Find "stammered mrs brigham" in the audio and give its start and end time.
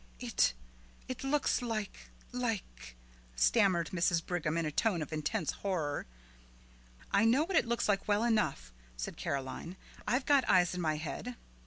3.35-4.57